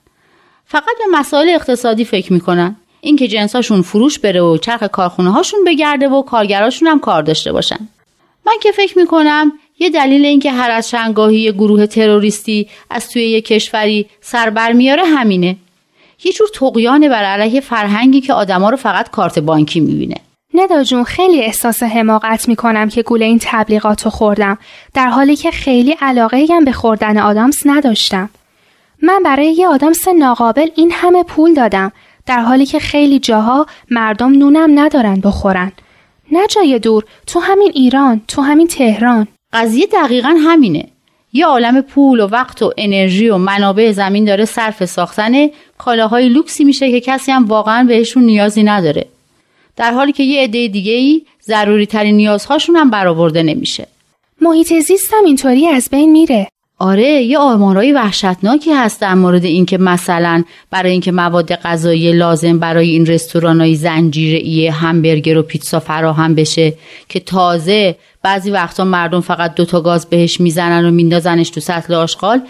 فقط 0.67 0.97
به 0.99 1.19
مسائل 1.19 1.49
اقتصادی 1.49 2.05
فکر 2.05 2.33
می‌کنن. 2.33 2.77
اینکه 3.01 3.29
جنساشون 3.29 3.83
فروش 3.83 4.19
بره 4.19 4.41
و 4.41 4.57
چرخ 4.57 4.83
کارخونه 4.83 5.31
هاشون 5.31 5.61
بگرده 5.67 6.09
و 6.09 6.23
کارگراشون 6.23 6.89
هم 6.89 7.01
کار 7.01 7.23
داشته 7.23 7.53
باشن. 7.53 7.89
من 8.47 8.53
که 8.63 8.73
فکر 8.73 8.99
می‌کنم 8.99 9.53
یه 9.79 9.91
دلیل 9.91 10.25
اینکه 10.25 10.53
هر 10.53 10.71
از 10.71 10.91
شنگاهی 10.91 11.53
گروه 11.53 11.87
تروریستی 11.87 12.69
از 12.91 13.09
توی 13.09 13.29
یه 13.29 13.41
کشوری 13.41 14.07
سر 14.21 14.73
میاره 14.73 15.05
همینه. 15.05 15.57
یه 16.25 16.33
جور 16.33 16.49
تقیانه 16.55 17.09
بر 17.09 17.25
علیه 17.25 17.61
فرهنگی 17.61 18.21
که 18.21 18.33
آدما 18.33 18.71
رو 18.71 18.77
فقط 18.77 19.11
کارت 19.11 19.39
بانکی 19.39 19.81
می‌بینه. 19.81 20.17
ندا 20.55 20.83
جون 20.85 21.05
خیلی 21.05 21.43
احساس 21.43 21.83
حماقت 21.83 22.49
می‌کنم 22.49 22.89
که 22.89 23.03
گول 23.03 23.23
این 23.23 23.39
تبلیغات 23.43 24.05
رو 24.05 24.11
خوردم 24.11 24.59
در 24.95 25.09
حالی 25.09 25.37
که 25.37 25.51
خیلی 25.51 25.97
علاقه 26.01 26.47
هم 26.51 26.65
به 26.65 26.73
خوردن 26.73 27.19
آدامس 27.19 27.63
نداشتم. 27.67 28.31
من 29.03 29.23
برای 29.23 29.53
یه 29.53 29.69
آدامس 29.69 30.09
ناقابل 30.09 30.69
این 30.77 30.93
همه 30.93 31.23
پول 31.23 31.55
دادم 31.55 31.93
در 32.27 32.41
حالی 32.41 32.67
که 32.67 32.79
خیلی 32.79 33.19
جاها 33.19 33.67
مردم 33.91 34.33
نونم 34.33 34.79
ندارن 34.79 35.21
بخورن. 35.21 35.73
نه 36.31 36.47
جای 36.47 36.79
دور 36.79 37.05
تو 37.27 37.41
همین 37.41 37.73
ایران 37.75 38.21
تو 38.29 38.43
همین 38.43 38.67
تهران. 38.67 39.29
قضیه 39.53 39.87
دقیقا 39.87 40.37
همینه. 40.45 40.85
یه 41.33 41.47
عالم 41.47 41.81
پول 41.81 42.21
و 42.21 42.27
وقت 42.27 42.63
و 42.63 42.73
انرژی 42.77 43.29
و 43.29 43.39
منابع 43.39 43.93
زمین 43.93 44.25
داره 44.25 44.45
صرف 44.45 44.85
ساختن 44.85 45.49
کالاهای 45.79 46.29
لوکسی 46.29 46.65
میشه 46.65 46.91
که 46.91 47.01
کسی 47.01 47.33
هم 47.33 47.45
واقعا 47.45 47.85
بهشون 47.85 48.23
نیازی 48.23 48.63
نداره. 48.63 49.07
در 49.77 49.93
حالی 49.93 50.13
که 50.13 50.23
یه 50.23 50.43
عده 50.43 50.69
دیگه 50.69 50.93
ای 50.93 51.23
ضروری 51.43 51.87
ترین 51.87 52.17
نیازهاشون 52.17 52.77
هم 52.77 52.91
برآورده 52.91 53.43
نمیشه. 53.43 53.87
محیط 54.41 54.79
زیستم 54.79 55.25
اینطوری 55.27 55.67
از 55.67 55.89
بین 55.91 56.13
میره. 56.13 56.49
آره 56.83 57.23
یه 57.23 57.39
آمارای 57.39 57.93
وحشتناکی 57.93 58.73
هست 58.73 59.01
در 59.01 59.15
مورد 59.15 59.45
اینکه 59.45 59.79
مثلا 59.79 60.45
برای 60.71 60.93
اینکه 60.93 61.13
مواد 61.13 61.55
غذایی 61.55 62.13
لازم 62.13 62.59
برای 62.59 62.91
این 62.91 63.07
رستورانای 63.07 63.75
زنجیره‌ای 63.75 64.67
همبرگر 64.69 65.39
و 65.39 65.43
پیتزا 65.43 65.81
فراهم 65.81 66.35
بشه 66.35 66.75
که 67.09 67.21
تازه 67.21 67.97
بعضی 68.23 68.51
وقتا 68.51 68.85
مردم 68.85 69.21
فقط 69.21 69.55
دوتا 69.55 69.81
گاز 69.81 70.07
بهش 70.07 70.41
می‌زنن 70.41 70.85
و 70.85 70.91
میندازنش 70.91 71.51
تو 71.51 71.61
سطل 71.61 71.95
آشغال 71.95 72.41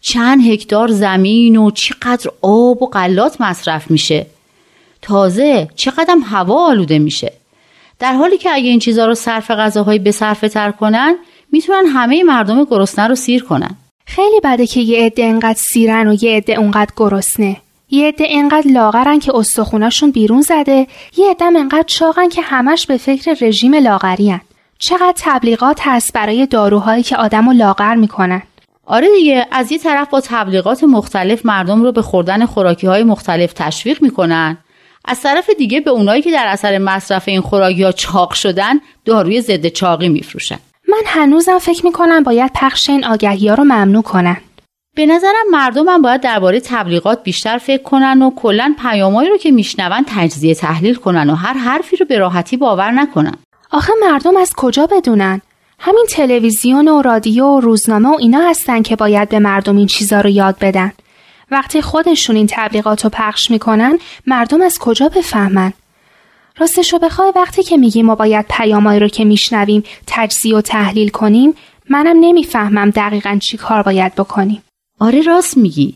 چند 0.00 0.46
هکتار 0.46 0.88
زمین 0.88 1.56
و 1.56 1.70
چقدر 1.70 2.30
آب 2.42 2.82
و 2.82 2.86
غلات 2.86 3.40
مصرف 3.40 3.90
میشه. 3.90 4.26
تازه 5.02 5.68
چقدر 5.76 6.16
هوا 6.24 6.66
آلوده 6.68 6.98
میشه. 6.98 7.32
در 7.98 8.12
حالی 8.12 8.38
که 8.38 8.50
اگه 8.52 8.68
این 8.68 8.78
چیزها 8.78 9.06
رو 9.06 9.14
صرف 9.14 9.50
غذاهایی 9.50 9.98
به 9.98 10.10
صرفه 10.10 10.48
تر 10.48 10.70
کنن 10.70 11.16
می‌تونن 11.52 11.86
همه 11.86 12.22
مردم 12.22 12.64
گرسنه 12.64 13.08
رو 13.08 13.14
سیر 13.14 13.44
کنن. 13.44 13.76
خیلی 14.06 14.40
بده 14.44 14.66
که 14.66 14.80
یه 14.80 15.06
عده 15.06 15.24
انقدر 15.24 15.58
سیرن 15.58 16.08
و 16.08 16.16
یه 16.24 16.36
عده 16.36 16.52
اونقدر 16.52 16.90
گرسنه. 16.96 17.56
یه 17.90 18.08
عده 18.08 18.24
انقدر 18.28 18.70
لاغرن 18.70 19.18
که 19.18 19.36
استخوناشون 19.36 20.10
بیرون 20.10 20.40
زده 20.40 20.86
یه 21.16 21.30
عده 21.30 21.44
انقدر 21.44 21.84
چاقن 21.86 22.28
که 22.28 22.42
همش 22.42 22.86
به 22.86 22.96
فکر 22.96 23.36
رژیم 23.40 23.74
لاغرین. 23.74 24.40
چقدر 24.78 25.14
تبلیغات 25.16 25.80
هست 25.82 26.12
برای 26.12 26.46
داروهایی 26.46 27.02
که 27.02 27.16
آدمو 27.16 27.52
لاغر 27.52 27.94
می‌کنن؟ 27.94 28.42
آره 28.86 29.08
دیگه 29.18 29.46
از 29.52 29.72
یه 29.72 29.78
طرف 29.78 30.10
با 30.10 30.20
تبلیغات 30.20 30.84
مختلف 30.84 31.46
مردم 31.46 31.82
رو 31.82 31.92
به 31.92 32.02
خوردن 32.02 32.46
خوراکی 32.46 32.86
های 32.86 33.02
مختلف 33.02 33.52
تشویق 33.52 34.02
می‌کنن. 34.02 34.58
از 35.04 35.20
طرف 35.20 35.50
دیگه 35.58 35.80
به 35.80 35.90
اونایی 35.90 36.22
که 36.22 36.30
در 36.30 36.46
اثر 36.46 36.78
مصرف 36.78 37.28
این 37.28 37.40
خوراکی 37.40 37.82
ها 37.82 37.92
چاق 37.92 38.32
شدن 38.32 38.80
داروی 39.04 39.40
ضد 39.40 39.66
چاقی 39.66 40.08
میفروشن. 40.08 40.58
من 40.96 41.02
هنوزم 41.06 41.58
فکر 41.58 41.86
می‌کنم 41.86 42.22
باید 42.22 42.50
پخش 42.54 42.90
این 42.90 43.04
آگهی 43.04 43.48
ها 43.48 43.54
رو 43.54 43.64
ممنوع 43.64 44.02
کنن. 44.02 44.36
به 44.96 45.06
نظرم 45.06 45.50
مردمم 45.50 46.02
باید 46.02 46.20
درباره 46.20 46.60
تبلیغات 46.60 47.22
بیشتر 47.22 47.58
فکر 47.58 47.82
کنن 47.82 48.22
و 48.22 48.30
کلا 48.30 48.74
پیامایی 48.82 49.28
رو 49.28 49.36
که 49.36 49.50
میشنون 49.50 50.04
تجزیه 50.06 50.54
تحلیل 50.54 50.94
کنن 50.94 51.30
و 51.30 51.34
هر 51.34 51.52
حرفی 51.52 51.96
رو 51.96 52.06
به 52.06 52.18
راحتی 52.18 52.56
باور 52.56 52.90
نکنن. 52.90 53.34
آخه 53.70 53.92
مردم 54.02 54.36
از 54.36 54.52
کجا 54.56 54.86
بدونن؟ 54.86 55.40
همین 55.78 56.06
تلویزیون 56.10 56.88
و 56.88 57.02
رادیو 57.02 57.44
و 57.44 57.60
روزنامه 57.60 58.08
و 58.08 58.16
اینا 58.18 58.40
هستن 58.40 58.82
که 58.82 58.96
باید 58.96 59.28
به 59.28 59.38
مردم 59.38 59.76
این 59.76 59.86
چیزا 59.86 60.20
رو 60.20 60.30
یاد 60.30 60.56
بدن. 60.60 60.92
وقتی 61.50 61.82
خودشون 61.82 62.36
این 62.36 62.46
تبلیغات 62.50 63.04
رو 63.04 63.10
پخش 63.10 63.50
می‌کنن 63.50 63.98
مردم 64.26 64.62
از 64.62 64.78
کجا 64.78 65.08
بفهمن؟ 65.08 65.72
راستشو 66.58 66.98
بخوای 66.98 67.32
وقتی 67.36 67.62
که 67.62 67.76
میگیم 67.76 68.06
ما 68.06 68.14
باید 68.14 68.46
پیامایی 68.50 69.00
رو 69.00 69.08
که 69.08 69.24
میشنویم 69.24 69.84
تجزیه 70.06 70.56
و 70.56 70.60
تحلیل 70.60 71.08
کنیم 71.08 71.54
منم 71.90 72.16
نمی‌فهمم 72.20 72.90
دقیقا 72.90 73.38
چی 73.42 73.56
کار 73.56 73.82
باید 73.82 74.14
بکنیم. 74.14 74.62
آره 75.00 75.22
راست 75.22 75.56
میگی. 75.56 75.94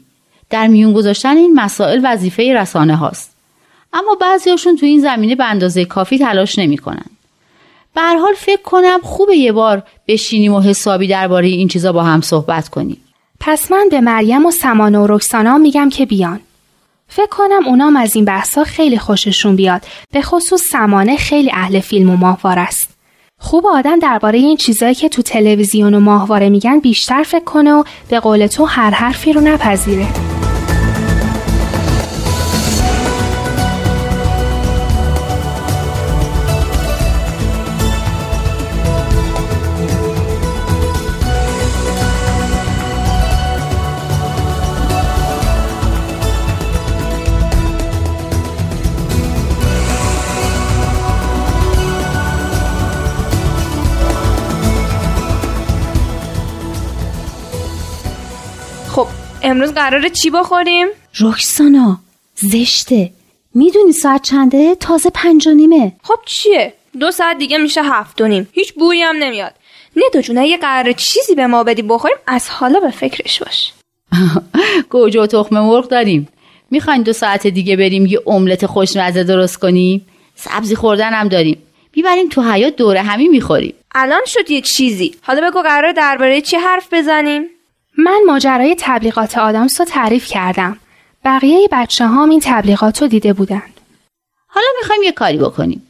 در 0.50 0.66
میون 0.66 0.92
گذاشتن 0.92 1.36
این 1.36 1.54
مسائل 1.54 2.00
وظیفه 2.04 2.52
رسانه 2.54 2.96
هاست. 2.96 3.36
اما 3.92 4.14
بعضیاشون 4.20 4.76
تو 4.76 4.86
این 4.86 5.00
زمینه 5.00 5.34
به 5.34 5.44
اندازه 5.44 5.84
کافی 5.84 6.18
تلاش 6.18 6.58
نمی‌کنن. 6.58 7.06
به 7.94 8.00
هر 8.00 8.16
حال 8.16 8.34
فکر 8.36 8.62
کنم 8.62 8.98
خوبه 9.02 9.36
یه 9.36 9.52
بار 9.52 9.82
بشینیم 10.08 10.52
و 10.52 10.60
حسابی 10.60 11.06
درباره 11.06 11.48
این 11.48 11.68
چیزا 11.68 11.92
با 11.92 12.02
هم 12.02 12.20
صحبت 12.20 12.68
کنیم. 12.68 13.04
پس 13.40 13.72
من 13.72 13.88
به 13.90 14.00
مریم 14.00 14.46
و 14.46 14.50
سمانه 14.50 14.98
و 14.98 15.06
رکسانا 15.06 15.58
میگم 15.58 15.88
که 15.88 16.06
بیان. 16.06 16.40
فکر 17.12 17.26
کنم 17.26 17.66
اونام 17.66 17.96
از 17.96 18.16
این 18.16 18.24
بحثا 18.24 18.64
خیلی 18.64 18.98
خوششون 18.98 19.56
بیاد. 19.56 19.82
به 20.12 20.22
خصوص 20.22 20.62
سمانه 20.72 21.16
خیلی 21.16 21.50
اهل 21.52 21.80
فیلم 21.80 22.10
و 22.10 22.16
ماهوار 22.16 22.58
است. 22.58 22.90
خوب 23.38 23.66
آدم 23.66 23.98
درباره 23.98 24.38
این 24.38 24.56
چیزایی 24.56 24.94
که 24.94 25.08
تو 25.08 25.22
تلویزیون 25.22 25.94
و 25.94 26.00
ماهواره 26.00 26.48
میگن 26.48 26.80
بیشتر 26.80 27.22
فکر 27.22 27.44
کنه 27.44 27.72
و 27.72 27.84
به 28.08 28.20
قول 28.20 28.46
تو 28.46 28.64
هر 28.64 28.90
حرفی 28.90 29.32
رو 29.32 29.40
نپذیره. 29.40 30.06
امروز 59.50 59.72
قراره 59.74 60.10
چی 60.10 60.30
بخوریم؟ 60.30 60.86
رکسانا 61.20 61.98
زشته. 62.34 63.10
می‌دونی 63.54 63.92
ساعت 63.92 64.22
چنده؟ 64.22 64.74
تازه 64.74 65.10
پنج 65.14 65.48
و 65.48 65.50
نیمه. 65.50 65.92
خب 66.02 66.18
چیه؟ 66.26 66.72
دو 67.00 67.10
ساعت 67.10 67.38
دیگه 67.38 67.58
میشه 67.58 67.82
هفت 67.82 68.20
و 68.20 68.28
نیم. 68.28 68.48
هیچ 68.52 68.74
بویی 68.74 69.02
هم 69.02 69.16
نمیاد. 69.16 69.54
ندو 69.96 70.20
جون 70.20 70.38
اگه 70.38 70.56
قراره 70.56 70.94
چیزی 70.94 71.34
به 71.34 71.46
ما 71.46 71.64
بدی 71.64 71.82
بخوریم 71.82 72.16
از 72.26 72.48
حالا 72.48 72.80
به 72.80 72.90
فکرش 72.90 73.42
باش. 73.42 73.72
گوجه 74.90 75.20
و 75.20 75.26
تخم 75.26 75.60
مرغ 75.60 75.88
داریم. 75.88 76.28
می‌خواین 76.70 77.02
دو 77.02 77.12
ساعت 77.12 77.46
دیگه 77.46 77.76
بریم 77.76 78.06
یه 78.06 78.20
املت 78.26 78.66
خوشمزه 78.66 79.24
درست 79.24 79.56
کنیم؟ 79.56 80.06
سبزی 80.36 80.76
خوردن 80.76 81.12
هم 81.12 81.28
داریم. 81.28 81.62
می‌بریم 81.96 82.28
تو 82.28 82.42
حیات 82.42 82.76
دوره 82.76 83.02
همی 83.02 83.28
می‌خوریم. 83.28 83.74
الان 83.94 84.22
شد 84.26 84.50
یه 84.50 84.60
چیزی. 84.60 85.14
حالا 85.22 85.50
بگو 85.50 85.62
قرار 85.62 85.92
درباره 85.92 86.40
چی 86.40 86.56
حرف 86.56 86.88
بزنیم؟ 86.92 87.46
من 88.04 88.20
ماجرای 88.26 88.76
تبلیغات 88.78 89.38
آدامس 89.38 89.80
رو 89.80 89.86
تعریف 89.86 90.26
کردم. 90.26 90.76
بقیه 91.24 91.68
بچه 91.72 92.06
ها 92.06 92.24
این 92.24 92.40
تبلیغات 92.44 93.02
رو 93.02 93.08
دیده 93.08 93.32
بودن. 93.32 93.62
حالا 94.46 94.66
می‌خوایم 94.80 95.02
یه 95.02 95.12
کاری 95.12 95.38
بکنیم. 95.38 95.82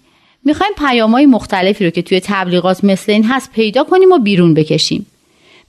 می‌خوایم 0.44 0.72
پیامهای 0.78 1.26
مختلفی 1.26 1.84
رو 1.84 1.90
که 1.90 2.02
توی 2.02 2.20
تبلیغات 2.20 2.84
مثل 2.84 3.12
این 3.12 3.24
هست 3.24 3.52
پیدا 3.52 3.84
کنیم 3.84 4.12
و 4.12 4.18
بیرون 4.18 4.54
بکشیم. 4.54 5.06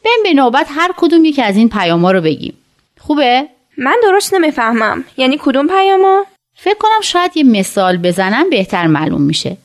بهم 0.04 0.24
به 0.24 0.34
نوبت 0.34 0.68
هر 0.70 0.92
کدوم 0.98 1.26
یکی 1.26 1.42
از 1.42 1.58
این 1.58 1.70
پیاما 1.70 2.12
رو 2.12 2.22
بگیم. 2.22 2.54
خوبه؟ 3.00 3.48
من 3.78 3.96
درست 4.04 4.34
نمی‌فهمم. 4.34 5.04
یعنی 5.18 5.38
کدوم 5.42 5.68
پیاما؟ 5.68 6.26
فکر 6.56 6.78
کنم 6.80 7.02
شاید 7.04 7.38
یه 7.38 7.44
مثال 7.44 7.98
بزنم 7.98 8.50
بهتر 8.50 8.88
معلوم 8.88 9.22
میشه. 9.22 9.58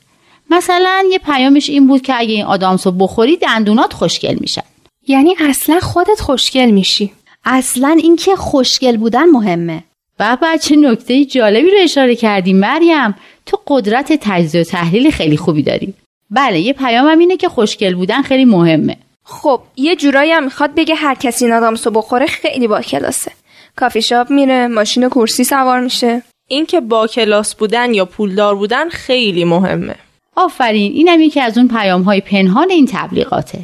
مثلا 0.50 1.04
یه 1.10 1.18
پیامش 1.18 1.70
این 1.70 1.86
بود 1.86 2.02
که 2.02 2.14
اگه 2.18 2.34
این 2.34 2.44
آدامسو 2.44 2.90
بخوری 2.90 3.36
دندونات 3.36 3.92
خوشگل 3.92 4.36
میشن 4.40 4.62
یعنی 5.06 5.34
اصلا 5.48 5.80
خودت 5.80 6.20
خوشگل 6.20 6.70
میشی. 6.70 7.12
اصلا 7.44 7.98
اینکه 8.02 8.36
خوشگل 8.36 8.96
بودن 8.96 9.24
مهمه. 9.24 9.82
و 10.20 10.36
بچه 10.42 10.76
نکته 10.76 11.24
جالبی 11.24 11.70
رو 11.70 11.78
اشاره 11.80 12.16
کردی 12.16 12.52
مریم. 12.52 13.14
تو 13.46 13.60
قدرت 13.66 14.12
تجزیه 14.20 14.60
و 14.60 14.64
تحلیل 14.64 15.10
خیلی 15.10 15.36
خوبی 15.36 15.62
داری. 15.62 15.94
بله 16.30 16.60
یه 16.60 16.72
پیامم 16.72 17.18
اینه 17.18 17.36
که 17.36 17.48
خوشگل 17.48 17.94
بودن 17.94 18.22
خیلی 18.22 18.44
مهمه. 18.44 18.96
خب 19.24 19.60
یه 19.76 19.96
جورایی 19.96 20.32
هم 20.32 20.44
می‌خواد 20.44 20.74
بگه 20.74 20.94
هر 20.94 21.14
کسی 21.14 21.44
این 21.44 21.54
آدامسو 21.54 21.90
بخوره 21.90 22.26
خیلی 22.26 22.68
با 22.68 22.80
کلاسه. 22.80 23.32
کافی 23.76 24.02
شاپ 24.02 24.30
میره 24.30 24.66
ماشین 24.66 25.08
کرسی 25.08 25.44
سوار 25.44 25.80
میشه. 25.80 26.22
اینکه 26.48 26.80
با 26.80 27.06
کلاس 27.06 27.54
بودن 27.54 27.94
یا 27.94 28.04
پولدار 28.04 28.54
بودن 28.54 28.88
خیلی 28.88 29.44
مهمه. 29.44 29.94
آفرین 30.36 30.92
اینم 30.92 31.20
یکی 31.20 31.40
از 31.40 31.58
اون 31.58 31.68
پیام 31.68 32.02
های 32.02 32.20
پنهان 32.20 32.70
این 32.70 32.86
تبلیغاته. 32.92 33.58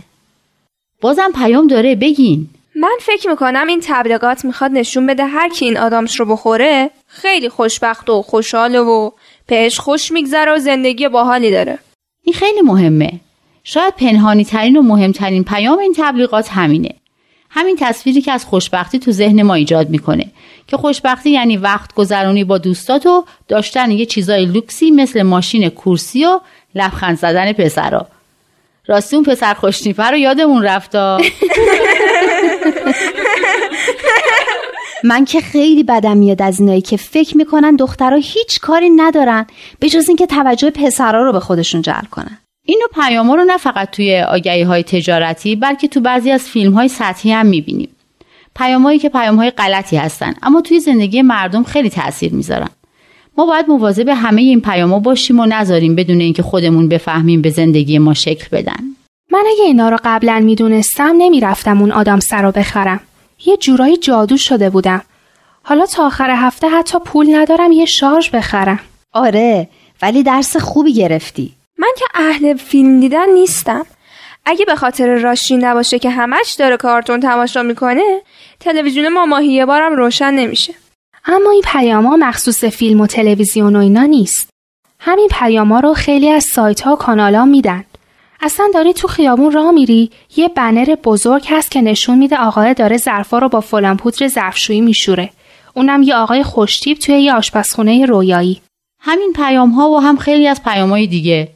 بازم 1.02 1.30
پیام 1.34 1.66
داره 1.66 1.94
بگین. 1.94 2.48
من 2.76 2.96
فکر 3.00 3.28
می‌کنم 3.28 3.66
این 3.66 3.80
تبلیغات 3.82 4.44
می‌خواد 4.44 4.70
نشون 4.70 5.06
بده 5.06 5.24
هر 5.24 5.48
کی 5.48 5.64
این 5.64 5.78
آدامس 5.78 6.20
رو 6.20 6.26
بخوره 6.26 6.90
خیلی 7.06 7.48
خوشبخت 7.48 8.10
و 8.10 8.22
خوشحاله 8.22 8.80
و 8.80 9.10
بهش 9.46 9.78
خوش 9.78 10.12
میگذره 10.12 10.54
و 10.54 10.58
زندگی 10.58 11.08
باحالی 11.08 11.50
داره. 11.50 11.78
این 12.22 12.34
خیلی 12.34 12.60
مهمه. 12.60 13.12
شاید 13.64 13.94
پنهانی 13.94 14.44
ترین 14.44 14.76
و 14.76 14.82
مهمترین 14.82 15.44
پیام 15.44 15.78
این 15.78 15.94
تبلیغات 15.96 16.48
همینه. 16.50 16.94
همین 17.50 17.76
تصویری 17.80 18.20
که 18.20 18.32
از 18.32 18.44
خوشبختی 18.44 18.98
تو 18.98 19.12
ذهن 19.12 19.42
ما 19.42 19.54
ایجاد 19.54 19.90
می‌کنه 19.90 20.26
که 20.66 20.76
خوشبختی 20.76 21.30
یعنی 21.30 21.56
وقت 21.56 21.94
گذرانی 21.94 22.44
با 22.44 22.58
دوستات 22.58 23.06
و 23.06 23.24
داشتن 23.48 23.90
یه 23.90 24.06
چیزای 24.06 24.46
لوکسی 24.46 24.90
مثل 24.90 25.22
ماشین 25.22 25.68
کورسی 25.68 26.24
و 26.24 26.40
لبخند 26.74 27.18
زدن 27.18 27.52
پسرا. 27.52 28.06
راستی 28.92 29.16
اون 29.16 29.24
پسر 29.24 29.54
خوشنیفه 29.54 30.02
رو 30.02 30.16
یادمون 30.16 30.62
رفتا 30.62 31.20
من 35.04 35.24
که 35.24 35.40
خیلی 35.40 35.82
بدم 35.82 36.16
میاد 36.16 36.42
از 36.42 36.60
اینایی 36.60 36.80
که 36.80 36.96
فکر 36.96 37.36
می‌کنن 37.36 37.76
دخترها 37.76 38.18
هیچ 38.22 38.60
کاری 38.60 38.90
ندارن 38.90 39.46
به 39.78 39.88
جز 39.88 40.08
اینکه 40.08 40.26
توجه 40.26 40.70
پسرها 40.70 41.22
رو 41.22 41.32
به 41.32 41.40
خودشون 41.40 41.82
جلب 41.82 42.06
کنن. 42.10 42.38
اینو 42.64 42.86
پیاما 42.94 43.34
رو 43.34 43.44
نه 43.44 43.56
فقط 43.56 43.90
توی 43.90 44.20
آگهی 44.20 44.62
های 44.62 44.82
تجارتی 44.82 45.56
بلکه 45.56 45.88
تو 45.88 46.00
بعضی 46.00 46.30
از 46.30 46.42
فیلم 46.42 46.72
های 46.72 46.88
سطحی 46.88 47.32
هم 47.32 47.46
می‌بینیم. 47.46 47.96
پیامهایی 48.56 48.98
که 48.98 49.08
پیام 49.08 49.36
های 49.36 49.50
غلطی 49.50 49.96
هستن 49.96 50.34
اما 50.42 50.60
توی 50.60 50.80
زندگی 50.80 51.22
مردم 51.22 51.62
خیلی 51.64 51.90
تاثیر 51.90 52.32
می‌ذارن. 52.32 52.68
ما 53.36 53.46
باید 53.46 53.68
مواظب 53.68 54.08
همه 54.08 54.42
این 54.42 54.60
پیاما 54.60 54.98
باشیم 54.98 55.40
و 55.40 55.46
نذاریم 55.46 55.94
بدون 55.94 56.20
اینکه 56.20 56.42
خودمون 56.42 56.88
بفهمیم 56.88 57.42
به 57.42 57.50
زندگی 57.50 57.98
ما 57.98 58.14
شکل 58.14 58.46
بدن. 58.52 58.84
من 59.30 59.44
اگه 59.50 59.64
اینا 59.64 59.88
رو 59.88 59.98
قبلا 60.04 60.40
می‌دونستم 60.44 61.14
نمی‌رفتم 61.18 61.80
اون 61.80 61.92
آدم 61.92 62.20
سر 62.20 62.42
رو 62.42 62.52
بخرم. 62.52 63.00
یه 63.46 63.56
جورایی 63.56 63.96
جادو 63.96 64.36
شده 64.36 64.70
بودم. 64.70 65.02
حالا 65.62 65.86
تا 65.86 66.06
آخر 66.06 66.30
هفته 66.30 66.68
حتی 66.68 66.98
پول 66.98 67.34
ندارم 67.34 67.72
یه 67.72 67.84
شارژ 67.84 68.30
بخرم. 68.30 68.80
آره 69.12 69.68
ولی 70.02 70.22
درس 70.22 70.56
خوبی 70.56 70.94
گرفتی. 70.94 71.52
من 71.78 71.92
که 71.98 72.04
اهل 72.14 72.54
فیلم 72.54 73.00
دیدن 73.00 73.30
نیستم. 73.34 73.86
اگه 74.46 74.64
به 74.64 74.76
خاطر 74.76 75.14
راشین 75.14 75.64
نباشه 75.64 75.98
که 75.98 76.10
همش 76.10 76.52
داره 76.58 76.76
کارتون 76.76 77.20
تماشا 77.20 77.62
می‌کنه 77.62 78.22
تلویزیون 78.60 79.08
ما 79.08 79.26
ماهی 79.26 79.52
یه 79.52 79.66
بارم 79.66 79.96
روشن 79.96 80.34
نمیشه. 80.34 80.74
اما 81.24 81.50
این 81.50 81.62
پیاما 81.64 82.16
مخصوص 82.16 82.64
فیلم 82.64 83.00
و 83.00 83.06
تلویزیون 83.06 83.76
و 83.76 83.78
اینا 83.78 84.02
نیست. 84.02 84.48
همین 85.00 85.28
پیاما 85.30 85.80
رو 85.80 85.94
خیلی 85.94 86.28
از 86.28 86.44
سایت 86.44 86.80
ها 86.80 86.92
و 86.92 86.96
کانال 86.96 87.34
ها 87.34 87.44
میدن. 87.44 87.84
اصلا 88.40 88.68
داری 88.74 88.92
تو 88.92 89.08
خیابون 89.08 89.52
راه 89.52 89.70
میری 89.70 90.10
یه 90.36 90.48
بنر 90.48 90.94
بزرگ 91.04 91.44
هست 91.48 91.70
که 91.70 91.80
نشون 91.80 92.18
میده 92.18 92.36
آقای 92.36 92.74
داره 92.74 92.96
ظرفا 92.96 93.38
رو 93.38 93.48
با 93.48 93.60
فلان 93.60 93.96
پودر 93.96 94.28
ظرفشویی 94.28 94.80
میشوره. 94.80 95.30
اونم 95.74 96.02
یه 96.02 96.14
آقای 96.14 96.42
خوشتیب 96.42 96.98
توی 96.98 97.14
یه 97.22 97.34
آشپزخونه 97.34 98.06
رویایی. 98.06 98.60
همین 99.00 99.32
پیام 99.36 99.70
ها 99.70 99.90
و 99.90 100.00
هم 100.00 100.16
خیلی 100.16 100.46
از 100.46 100.62
پیام 100.62 100.90
های 100.90 101.06
دیگه. 101.06 101.48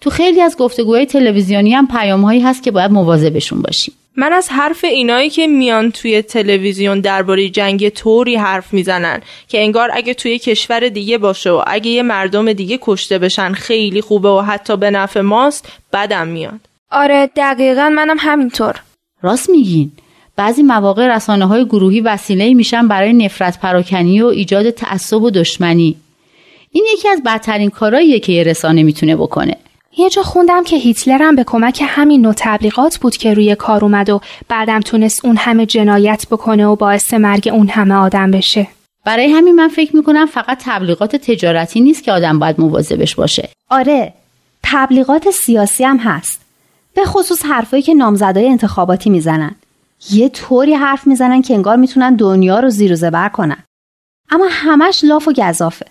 تو 0.00 0.10
خیلی 0.10 0.40
از 0.40 0.56
گفتگوهای 0.56 1.06
تلویزیونی 1.06 1.74
هم 1.74 1.86
پیام 1.86 2.22
هایی 2.22 2.40
هست 2.40 2.62
که 2.62 2.70
باید 2.70 2.90
مواظبشون 2.90 3.62
باشیم. 3.62 3.94
من 4.16 4.32
از 4.32 4.48
حرف 4.48 4.84
اینایی 4.84 5.30
که 5.30 5.46
میان 5.46 5.90
توی 5.90 6.22
تلویزیون 6.22 7.00
درباره 7.00 7.48
جنگ 7.48 7.88
طوری 7.88 8.36
حرف 8.36 8.72
می‌زنن 8.72 9.20
که 9.48 9.60
انگار 9.60 9.90
اگه 9.92 10.14
توی 10.14 10.38
کشور 10.38 10.88
دیگه 10.88 11.18
باشه 11.18 11.50
و 11.50 11.62
اگه 11.66 11.90
یه 11.90 12.02
مردم 12.02 12.52
دیگه 12.52 12.78
کشته 12.82 13.18
بشن 13.18 13.52
خیلی 13.52 14.00
خوبه 14.00 14.28
و 14.28 14.40
حتی 14.40 14.76
به 14.76 14.90
نفع 14.90 15.20
ماست 15.20 15.68
بدم 15.92 16.28
میاد. 16.28 16.60
آره 16.90 17.30
دقیقا 17.36 17.88
منم 17.88 18.16
همینطور. 18.18 18.80
راست 19.22 19.50
میگین. 19.50 19.92
بعضی 20.36 20.62
مواقع 20.62 21.16
رسانه 21.16 21.46
های 21.46 21.64
گروهی 21.64 22.00
وسیله 22.00 22.54
میشن 22.54 22.88
برای 22.88 23.12
نفرت 23.12 23.60
پراکنی 23.60 24.22
و 24.22 24.26
ایجاد 24.26 24.70
تعصب 24.70 25.22
و 25.22 25.30
دشمنی. 25.30 25.96
این 26.70 26.84
یکی 26.92 27.08
از 27.08 27.22
بدترین 27.26 27.70
کارهاییه 27.70 28.20
که 28.20 28.32
یه 28.32 28.42
رسانه 28.42 28.82
می‌تونه 28.82 29.16
بکنه. 29.16 29.56
یه 29.96 30.10
جا 30.10 30.22
خوندم 30.22 30.64
که 30.64 30.76
هیتلر 30.76 31.22
هم 31.22 31.36
به 31.36 31.44
کمک 31.44 31.82
همین 31.86 32.20
نوع 32.20 32.34
تبلیغات 32.36 32.98
بود 32.98 33.16
که 33.16 33.34
روی 33.34 33.54
کار 33.54 33.84
اومد 33.84 34.10
و 34.10 34.20
بعدم 34.48 34.80
تونست 34.80 35.24
اون 35.24 35.36
همه 35.36 35.66
جنایت 35.66 36.26
بکنه 36.30 36.66
و 36.66 36.76
باعث 36.76 37.14
مرگ 37.14 37.50
اون 37.52 37.68
همه 37.68 37.94
آدم 37.94 38.30
بشه. 38.30 38.66
برای 39.04 39.32
همین 39.32 39.54
من 39.54 39.68
فکر 39.68 39.96
می‌کنم 39.96 40.26
فقط 40.26 40.58
تبلیغات 40.64 41.16
تجارتی 41.16 41.80
نیست 41.80 42.02
که 42.02 42.12
آدم 42.12 42.38
باید 42.38 42.60
مواظبش 42.60 43.14
باشه. 43.14 43.48
آره، 43.70 44.12
تبلیغات 44.62 45.30
سیاسی 45.30 45.84
هم 45.84 45.98
هست. 45.98 46.40
به 46.94 47.04
خصوص 47.04 47.44
حرفایی 47.44 47.82
که 47.82 47.94
نامزدای 47.94 48.48
انتخاباتی 48.48 49.10
می‌زنن. 49.10 49.54
یه 50.10 50.28
طوری 50.28 50.74
حرف 50.74 51.06
می‌زنن 51.06 51.42
که 51.42 51.54
انگار 51.54 51.76
می‌تونن 51.76 52.14
دنیا 52.14 52.60
رو 52.60 52.70
زیر 52.70 52.92
و 52.92 52.96
زبر 52.96 53.28
کنن. 53.28 53.64
اما 54.30 54.48
همش 54.50 55.04
لاف 55.04 55.28
و 55.28 55.32
گذافه. 55.32 55.86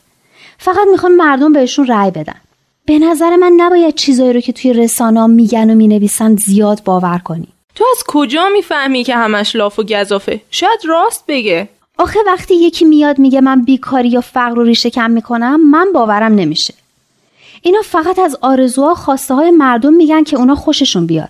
فقط 0.58 0.88
می‌خوان 0.92 1.16
مردم 1.16 1.54
بهشون 1.54 1.88
رأی 1.88 2.12
بدن. 2.12 2.36
به 2.92 3.00
نظر 3.00 3.36
من 3.36 3.54
نباید 3.58 3.96
چیزایی 3.96 4.34
رو 4.34 4.42
که 4.42 4.54
توی 4.54 4.74
رسانه 4.74 5.28
میگن 5.28 5.70
و 5.70 5.76
می‌نویسن 5.76 6.36
زیاد 6.36 6.84
باور 6.84 7.18
کنی. 7.18 7.48
تو 7.76 7.86
از 7.92 8.04
کجا 8.08 8.50
می‌فهمی 8.50 9.04
که 9.04 9.16
همش 9.16 9.56
لاف 9.56 9.80
و 9.80 9.84
گذافه 9.84 10.42
شاید 10.52 10.80
راست 10.86 11.24
بگه. 11.28 11.70
آخه 11.98 12.20
وقتی 12.28 12.56
یکی 12.56 12.86
میاد 12.86 13.20
میگه 13.20 13.42
من 13.42 13.62
بیکاری 13.62 14.10
یا 14.10 14.22
فقر 14.22 14.56
رو 14.56 14.64
ریشه 14.64 14.90
کم 14.90 15.12
می‌کنم 15.12 15.70
من 15.70 15.88
باورم 15.94 16.36
نمیشه. 16.36 16.74
اینا 17.62 17.82
فقط 17.82 18.20
از 18.20 18.38
آرزوها 18.42 18.96
خواسته 18.96 19.34
های 19.34 19.52
مردم 19.52 19.94
میگن 19.94 20.24
که 20.24 20.38
اونا 20.38 20.56
خوششون 20.56 21.06
بیاد. 21.06 21.30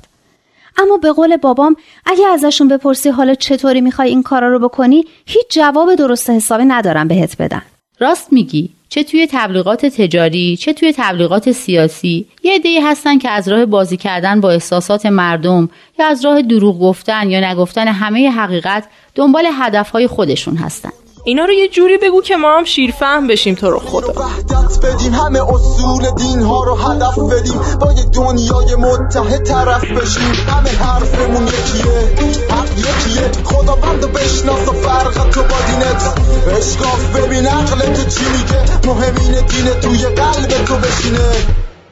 اما 0.77 0.97
به 0.97 1.11
قول 1.11 1.37
بابام 1.37 1.75
اگه 2.05 2.27
ازشون 2.27 2.67
بپرسی 2.67 3.09
حالا 3.09 3.33
چطوری 3.33 3.81
می‌خوای 3.81 4.09
این 4.09 4.23
کارا 4.23 4.47
رو 4.47 4.59
بکنی 4.59 5.05
هیچ 5.25 5.45
جواب 5.49 5.95
درست 5.95 6.29
حسابی 6.29 6.65
ندارم 6.65 7.07
بهت 7.07 7.41
بدن. 7.41 7.61
راست 8.01 8.33
میگی. 8.33 8.69
چه 8.89 9.03
توی 9.03 9.27
تبلیغات 9.31 9.85
تجاری 9.85 10.57
چه 10.57 10.73
توی 10.73 10.93
تبلیغات 10.97 11.51
سیاسی. 11.51 12.25
یه 12.43 12.55
عده‌ای 12.55 12.79
هستن 12.79 13.17
که 13.17 13.29
از 13.29 13.47
راه 13.47 13.65
بازی 13.65 13.97
کردن 13.97 14.41
با 14.41 14.51
احساسات 14.51 15.05
مردم 15.05 15.69
یا 15.99 16.07
از 16.07 16.25
راه 16.25 16.41
دروغ 16.41 16.79
گفتن 16.79 17.29
یا 17.29 17.51
نگفتن 17.51 17.87
همه 17.87 18.29
حقیقت 18.29 18.87
دنبال 19.15 19.47
هدفهای 19.53 20.07
خودشون 20.07 20.55
هستن. 20.55 20.91
اینا 21.23 21.45
رو 21.45 21.53
یه 21.53 21.67
جوری 21.67 21.97
بگو 21.97 22.21
که 22.21 22.35
ما 22.35 22.57
هم 22.57 22.63
شیرفهم 22.63 23.27
بشیم 23.27 23.55
تو 23.55 23.71
رو 23.71 23.79
خدا. 23.79 24.13
وحدت 24.21 24.85
بدیم 24.85 25.13
همه 25.13 25.53
اصول 25.53 26.11
دین 26.17 26.41
ها 26.41 26.63
رو 26.63 26.75
هدف 26.75 27.19
بدیم. 27.19 27.61
با 27.79 27.91
یه 27.91 28.03
دنیای 28.03 28.75
متحد 28.75 29.43
طرف 29.43 29.83
بشیم. 29.83 30.33
همه 30.47 30.69
حرفمون 30.69 31.47
یکیه 31.47 32.25
حق 32.49 32.77
یکیه. 32.77 33.43
خدا 33.43 33.75
بند 33.75 34.13
بشناس 34.13 34.67
و 34.67 34.71
فرق 34.71 35.29
تو 35.29 35.41
با 35.41 35.57
دینت. 35.67 36.13
اشکاف 36.57 37.15
ببین 37.15 37.47
عقل 37.47 37.79
تو 37.79 38.09
چی 38.09 38.25
میگه. 38.25 38.87
مهم 38.87 39.15
اینه 39.15 39.41
دین 39.41 39.65
توی 39.81 40.05
قلب 40.05 40.65
تو 40.65 40.75
بشینه. 40.75 41.31